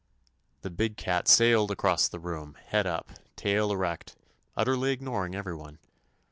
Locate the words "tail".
3.35-3.71